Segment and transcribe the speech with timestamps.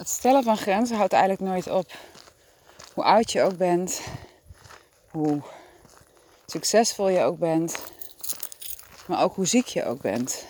[0.00, 1.92] het stellen van grenzen houdt eigenlijk nooit op.
[2.94, 4.00] Hoe oud je ook bent,
[5.10, 5.40] hoe
[6.46, 7.78] succesvol je ook bent,
[9.06, 10.44] maar ook hoe ziek je ook bent.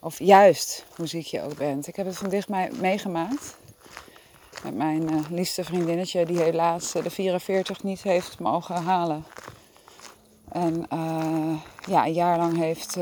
[0.00, 1.86] Of juist hoe ziek je ook bent.
[1.86, 3.56] Ik heb het van dichtbij meegemaakt.
[4.62, 9.24] Met mijn uh, liefste vriendinnetje die helaas uh, de 44 niet heeft mogen halen.
[10.48, 12.96] En uh, ja, een jaar lang heeft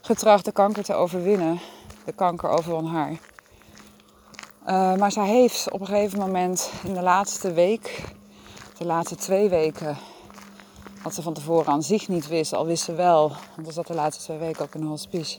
[0.00, 1.60] getracht de kanker te overwinnen.
[2.04, 3.18] De kanker overwon haar.
[4.70, 8.04] Maar zij heeft op een gegeven moment in de laatste week,
[8.78, 9.96] de laatste twee weken,
[11.02, 13.86] wat ze van tevoren aan zich niet wist, al wist ze wel, want ze zat
[13.86, 15.38] de laatste twee weken ook in een hospice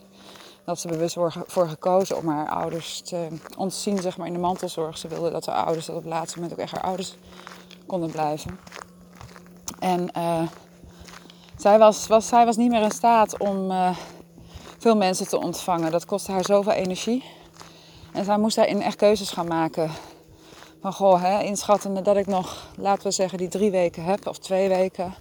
[0.66, 1.18] dat ze bewust
[1.48, 4.98] voor gekozen om haar ouders te ontzien zeg maar, in de mantelzorg.
[4.98, 7.16] Ze wilde dat haar ouders dat op het laatste moment ook echt haar ouders
[7.86, 8.60] konden blijven.
[9.80, 10.42] En uh,
[11.58, 13.96] zij, was, was, zij was niet meer in staat om uh,
[14.78, 15.92] veel mensen te ontvangen.
[15.92, 17.24] Dat kostte haar zoveel energie.
[18.14, 19.92] En zij moest daarin echt keuzes gaan maken.
[20.82, 24.38] Van goh, hè, inschattende dat ik nog, laten we zeggen, die drie weken heb of
[24.38, 25.14] twee weken.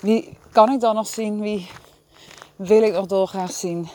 [0.00, 1.40] Wie kan ik dan nog zien?
[1.40, 1.70] Wie
[2.56, 3.88] wil ik nog dolgraag zien?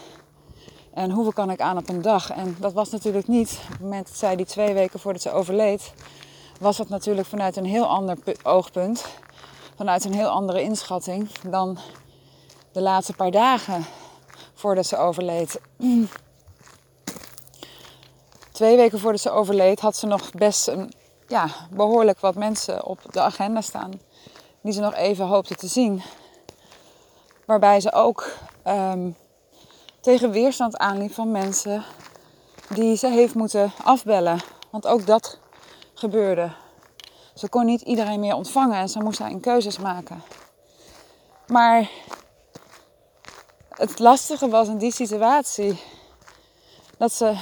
[0.94, 2.32] En hoeveel kan ik aan op een dag?
[2.32, 5.32] En dat was natuurlijk niet, op het moment dat zij die twee weken voordat ze
[5.32, 5.94] overleed,
[6.60, 9.06] was dat natuurlijk vanuit een heel ander oogpunt,
[9.76, 11.78] vanuit een heel andere inschatting dan
[12.72, 13.86] de laatste paar dagen
[14.54, 15.60] voordat ze overleed.
[18.64, 20.94] Twee weken voordat ze overleed had ze nog best een,
[21.28, 24.02] ja, behoorlijk wat mensen op de agenda staan
[24.62, 26.02] die ze nog even hoopte te zien.
[27.46, 28.32] Waarbij ze ook
[28.64, 29.10] ehm,
[30.02, 31.84] tegen weerstand aanliep van mensen
[32.70, 34.40] die ze heeft moeten afbellen.
[34.70, 35.40] Want ook dat
[35.94, 36.52] gebeurde.
[37.34, 40.24] Ze kon niet iedereen meer ontvangen en ze moest daarin keuzes maken.
[41.48, 41.90] Maar
[43.70, 45.80] het lastige was in die situatie
[46.98, 47.36] dat ze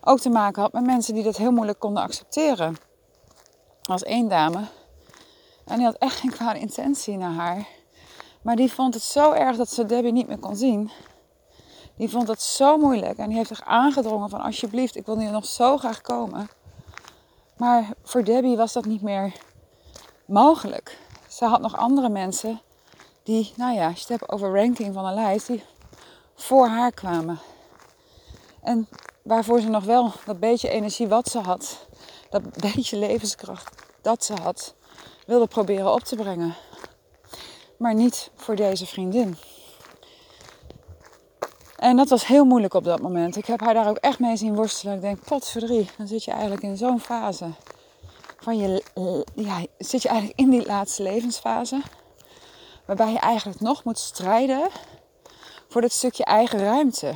[0.00, 2.66] ook te maken had met mensen die dat heel moeilijk konden accepteren.
[3.82, 4.64] Er was één dame
[5.64, 7.66] en die had echt geen kwade intentie naar haar.
[8.42, 10.90] Maar die vond het zo erg dat ze Debbie niet meer kon zien.
[11.96, 15.30] Die vond het zo moeilijk en die heeft zich aangedrongen van alsjeblieft, ik wil nu
[15.30, 16.48] nog zo graag komen.
[17.56, 19.32] Maar voor Debbie was dat niet meer
[20.24, 20.98] mogelijk.
[21.28, 22.60] Ze had nog andere mensen
[23.22, 25.62] die, nou ja, als hebt over ranking van een lijst, die
[26.34, 27.38] voor haar kwamen.
[28.62, 28.88] En
[29.28, 31.86] waarvoor ze nog wel dat beetje energie wat ze had,
[32.30, 34.74] dat beetje levenskracht dat ze had,
[35.26, 36.54] wilde proberen op te brengen.
[37.78, 39.36] Maar niet voor deze vriendin.
[41.76, 43.36] En dat was heel moeilijk op dat moment.
[43.36, 44.94] Ik heb haar daar ook echt mee zien worstelen.
[44.94, 47.50] Ik denk, potverdrie, dan zit je eigenlijk in zo'n fase.
[48.40, 51.80] Van je, eh, ja, zit je eigenlijk in die laatste levensfase.
[52.86, 54.68] Waarbij je eigenlijk nog moet strijden
[55.68, 57.14] voor dat stukje eigen ruimte.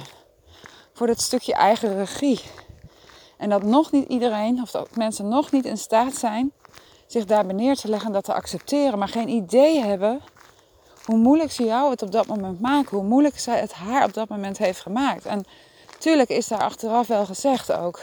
[1.02, 2.40] Voor dat stukje eigen regie.
[3.36, 6.52] En dat nog niet iedereen, of dat mensen nog niet in staat zijn
[7.06, 8.98] zich daar neer te leggen en dat te accepteren.
[8.98, 10.20] Maar geen idee hebben
[11.04, 12.96] hoe moeilijk ze jou het op dat moment maken.
[12.96, 15.26] Hoe moeilijk zij het haar op dat moment heeft gemaakt.
[15.26, 15.44] En
[15.92, 18.00] natuurlijk is daar achteraf wel gezegd ook.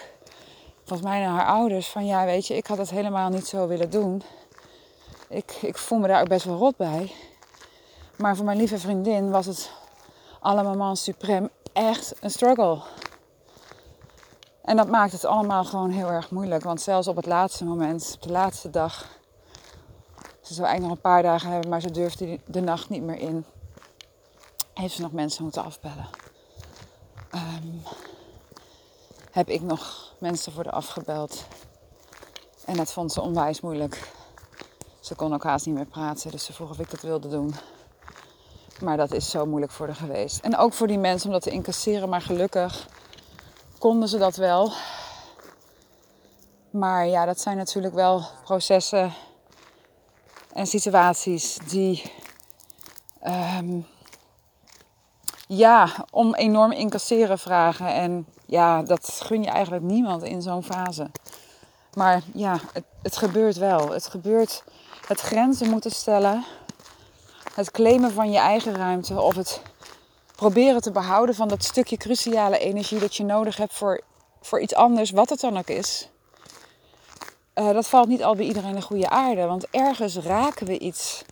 [0.83, 1.87] Volgens mij naar haar ouders.
[1.87, 4.21] Van ja, weet je, ik had het helemaal niet zo willen doen.
[5.29, 7.11] Ik, ik voel me daar ook best wel rot bij.
[8.15, 9.71] Maar voor mijn lieve vriendin was het
[10.39, 11.49] allemaal suprem
[11.85, 12.81] echt een struggle.
[14.61, 16.63] En dat maakt het allemaal gewoon heel erg moeilijk.
[16.63, 19.05] Want zelfs op het laatste moment, op de laatste dag,
[20.41, 23.19] ze zou eigenlijk nog een paar dagen hebben, maar ze durfde de nacht niet meer
[23.19, 23.45] in.
[24.73, 26.09] Heeft ze nog mensen moeten afbellen.
[27.35, 27.83] Um,
[29.31, 31.43] heb ik nog mensen voor de afgebeld.
[32.65, 34.11] En dat vond ze onwijs moeilijk.
[34.99, 37.55] Ze kon ook haast niet meer praten, dus ze vroeg of ik dat wilde doen.
[38.81, 40.39] Maar dat is zo moeilijk voor haar geweest.
[40.39, 42.09] En ook voor die mensen om dat te incasseren.
[42.09, 42.87] Maar gelukkig
[43.77, 44.71] konden ze dat wel.
[46.69, 49.13] Maar ja, dat zijn natuurlijk wel processen
[50.53, 52.11] en situaties die
[53.27, 53.85] um,
[55.47, 57.93] ja, om enorm incasseren vragen.
[57.93, 61.09] En ja, dat gun je eigenlijk niemand in zo'n fase.
[61.93, 63.91] Maar ja, het, het gebeurt wel.
[63.91, 64.63] Het gebeurt
[65.07, 66.45] het grenzen moeten stellen.
[67.59, 69.21] Het claimen van je eigen ruimte.
[69.21, 69.61] Of het
[70.35, 74.01] proberen te behouden van dat stukje cruciale energie dat je nodig hebt voor,
[74.41, 76.09] voor iets anders, wat het dan ook is.
[77.55, 79.45] Uh, dat valt niet al bij iedereen een goede aarde.
[79.45, 81.23] Want ergens raken we iets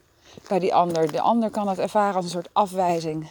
[0.48, 1.12] bij die ander.
[1.12, 3.30] De ander kan het ervaren als een soort afwijzing.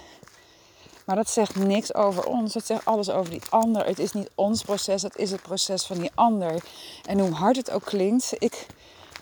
[1.05, 2.53] Maar dat zegt niks over ons.
[2.53, 3.87] Dat zegt alles over die ander.
[3.87, 6.65] Het is niet ons proces, het is het proces van die ander.
[7.05, 8.67] En hoe hard het ook klinkt, ik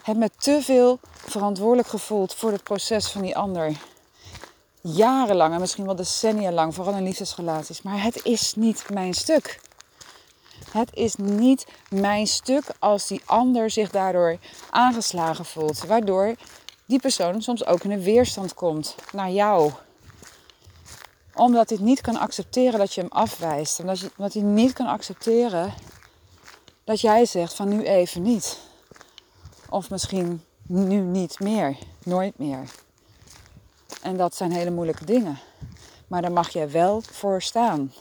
[0.05, 3.77] heb me te veel verantwoordelijk gevoeld voor het proces van die ander.
[4.81, 7.83] Jarenlang en misschien wel decennia lang, vooral in liefdesrelaties.
[7.83, 9.61] Maar het is niet mijn stuk.
[10.71, 14.39] Het is niet mijn stuk als die ander zich daardoor
[14.71, 15.85] aangeslagen voelt.
[15.85, 16.35] Waardoor
[16.87, 19.73] die persoon soms ook in een weerstand komt naar jou.
[21.35, 23.81] Omdat hij niet kan accepteren dat je hem afwijst.
[23.81, 25.75] Omdat, omdat hij niet kan accepteren
[26.85, 28.59] dat jij zegt van nu even niet.
[29.75, 32.71] Of misschien nu niet meer, nooit meer.
[34.03, 35.39] En dat zijn hele moeilijke dingen.
[36.07, 37.93] Maar daar mag jij wel voor staan.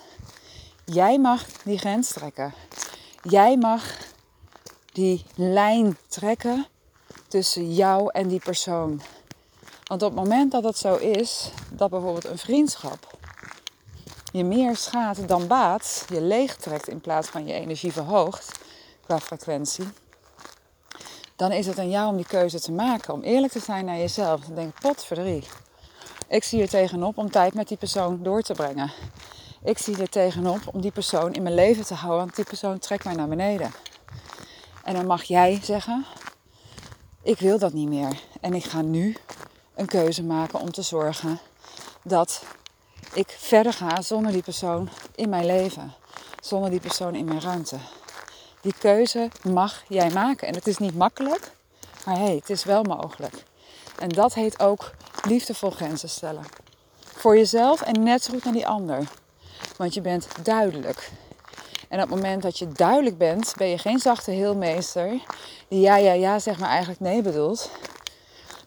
[0.86, 2.54] Jij mag die grens trekken.
[3.22, 3.98] Jij mag
[4.92, 6.68] die lijn trekken
[7.28, 9.02] tussen jou en die persoon.
[9.84, 13.18] Want op het moment dat het zo is, dat bijvoorbeeld een vriendschap
[14.32, 18.60] je meer schaadt dan baat, je leegtrekt in plaats van je energie verhoogt
[19.06, 19.88] qua frequentie,
[21.36, 23.14] dan is het aan jou om die keuze te maken.
[23.14, 24.42] Om eerlijk te zijn naar jezelf.
[24.42, 25.44] Dan denk pot voor drie.
[26.28, 28.92] Ik zie er tegenop om tijd met die persoon door te brengen.
[29.64, 32.80] Ik zie er tegenop om die persoon in mijn leven te houden, want die persoon
[32.80, 33.72] trekt mij naar beneden.
[34.84, 36.06] En dan mag jij zeggen:
[37.22, 38.20] Ik wil dat niet meer.
[38.42, 39.16] En ik ga nu
[39.76, 41.40] een keuze maken om te zorgen
[42.04, 42.44] dat
[43.14, 45.94] ik verder ga zonder die persoon in mijn leven,
[46.42, 47.78] zonder die persoon in mijn ruimte.
[48.64, 50.48] Die keuze mag jij maken.
[50.48, 51.52] En het is niet makkelijk,
[52.06, 53.44] maar hey, het is wel mogelijk.
[54.00, 54.92] En dat heet ook
[55.28, 56.44] liefdevol grenzen stellen.
[57.00, 59.08] Voor jezelf en net zo goed naar die ander.
[59.78, 61.12] Want je bent duidelijk.
[61.90, 65.10] En op het moment dat je duidelijk bent, ben je geen zachte heelmeester
[65.68, 67.70] die ja, ja, ja, zeg maar eigenlijk nee bedoelt.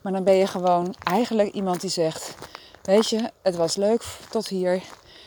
[0.03, 2.35] Maar dan ben je gewoon eigenlijk iemand die zegt:
[2.83, 4.83] Weet je, het was leuk tot hier,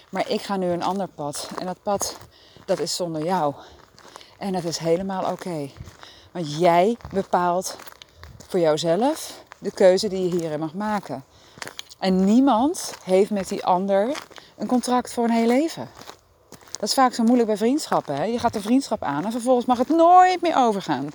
[0.09, 1.49] maar ik ga nu een ander pad.
[1.59, 2.17] En dat pad,
[2.65, 3.53] dat is zonder jou.
[4.39, 5.69] En dat is helemaal oké.
[6.31, 7.75] Want jij bepaalt
[8.47, 11.23] voor jouzelf de keuze die je hierin mag maken.
[11.99, 14.17] En niemand heeft met die ander
[14.57, 15.89] een contract voor een heel leven.
[16.49, 18.15] Dat is vaak zo moeilijk bij vriendschappen.
[18.15, 18.23] Hè?
[18.23, 21.09] Je gaat een vriendschap aan en vervolgens mag het nooit meer overgaan.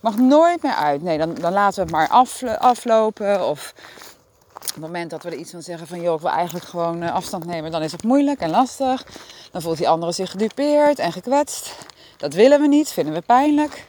[0.00, 1.02] Mag nooit meer uit.
[1.02, 3.48] Nee, dan, dan laten we het maar af, aflopen.
[3.48, 3.74] Of
[4.54, 6.00] op het moment dat we er iets van zeggen van...
[6.00, 7.70] joh, ik wil eigenlijk gewoon eh, afstand nemen...
[7.70, 9.06] dan is het moeilijk en lastig.
[9.50, 11.74] Dan voelt die andere zich gedupeerd en gekwetst.
[12.16, 13.86] Dat willen we niet, vinden we pijnlijk.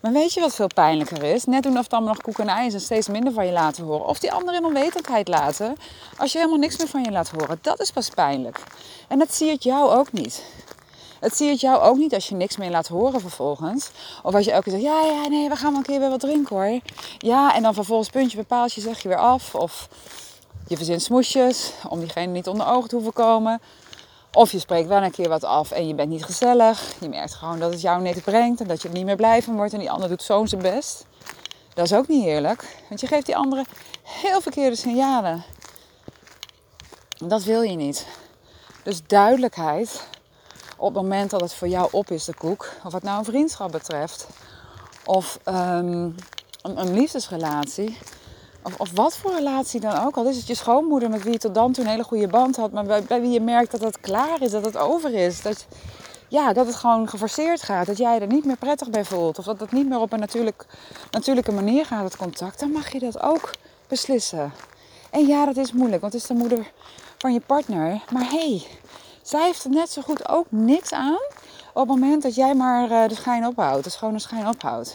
[0.00, 1.44] Maar weet je wat veel pijnlijker is?
[1.44, 3.52] Net doen of het allemaal nog koek en ei is en steeds minder van je
[3.52, 4.06] laten horen.
[4.06, 5.76] Of die andere in onwetendheid laten.
[6.16, 7.58] Als je helemaal niks meer van je laat horen.
[7.60, 8.62] Dat is pas pijnlijk.
[9.08, 10.42] En dat zie het jou ook niet.
[11.20, 13.90] Het zie het jou ook niet als je niks meer laat horen vervolgens.
[14.22, 16.10] Of als je elke keer zegt, ja, ja, nee, we gaan wel een keer weer
[16.10, 16.80] wat drinken hoor.
[17.18, 19.54] Ja, en dan vervolgens puntje bij paaltje zeg je weer af.
[19.54, 19.88] Of
[20.68, 23.60] je verzint smoesjes om diegene niet onder ogen te hoeven komen.
[24.32, 26.94] Of je spreekt wel een keer wat af en je bent niet gezellig.
[27.00, 29.56] Je merkt gewoon dat het jou niks brengt en dat je niet meer blij van
[29.56, 29.72] wordt.
[29.72, 31.06] En die ander doet zo zijn best.
[31.74, 32.76] Dat is ook niet eerlijk.
[32.88, 33.64] Want je geeft die anderen
[34.02, 35.44] heel verkeerde signalen.
[37.18, 38.06] Dat wil je niet.
[38.82, 40.06] Dus duidelijkheid
[40.76, 42.72] op het moment dat het voor jou op is, de koek.
[42.84, 44.26] Of het nou een vriendschap betreft.
[45.04, 46.16] Of een,
[46.62, 47.98] een liefdesrelatie
[48.62, 50.16] of, of wat voor relatie dan ook.
[50.16, 52.56] Al is het je schoonmoeder met wie je tot dan toe een hele goede band
[52.56, 52.72] had.
[52.72, 55.42] Maar bij, wie je merkt dat het klaar is, dat het over is.
[55.42, 55.66] Dat,
[56.28, 57.86] ja, dat het gewoon geforceerd gaat.
[57.86, 59.38] Dat jij er niet meer prettig bij voelt.
[59.38, 60.66] Of dat het niet meer op een natuurlijk,
[61.10, 62.60] natuurlijke manier gaat, het contact.
[62.60, 63.50] Dan mag je dat ook
[63.88, 64.52] beslissen.
[65.10, 66.70] En ja, dat is moeilijk, want het is de moeder
[67.18, 68.00] van je partner.
[68.12, 68.66] Maar hé, hey,
[69.22, 71.18] zij heeft er net zo goed ook niks aan
[71.72, 74.94] op het moment dat jij maar eh, de schijn ophoudt, de schone schijn ophoudt.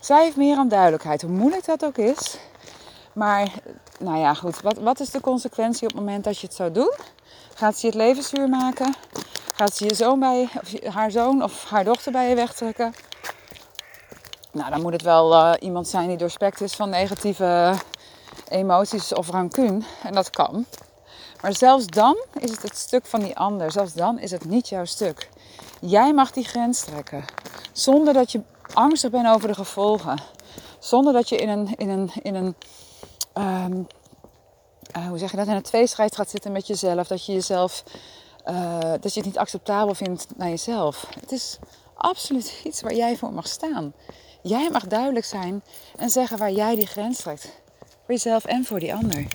[0.00, 2.36] Zij heeft meer aan duidelijkheid, hoe moeilijk dat ook is.
[3.12, 3.52] Maar,
[3.98, 4.60] nou ja, goed.
[4.60, 6.92] Wat, wat is de consequentie op het moment dat je het zou doen?
[7.54, 8.94] Gaat ze je het leven zuur maken?
[9.54, 12.94] Gaat ze je zoon bij, of haar zoon of haar dochter bij je wegtrekken?
[14.52, 17.74] Nou, dan moet het wel uh, iemand zijn die doorspekt is van negatieve
[18.48, 19.80] emoties of rancune.
[20.02, 20.66] En dat kan.
[21.40, 23.72] Maar zelfs dan is het het stuk van die ander.
[23.72, 25.28] Zelfs dan is het niet jouw stuk.
[25.80, 27.24] Jij mag die grens trekken.
[27.72, 28.40] Zonder dat je
[28.72, 30.18] angstig bent over de gevolgen.
[30.78, 32.54] Zonder dat je in een, in een, in een
[33.34, 33.86] um,
[35.08, 37.06] hoe zeg je dat, in een tweestrijd gaat zitten met jezelf.
[37.06, 37.84] Dat je jezelf,
[38.48, 41.06] uh, dat je het niet acceptabel vindt naar jezelf.
[41.20, 41.58] Het is
[41.94, 43.94] absoluut iets waar jij voor mag staan.
[44.42, 45.62] Jij mag duidelijk zijn
[45.96, 47.60] en zeggen waar jij die grens trekt.
[47.78, 49.26] Voor jezelf en voor die ander.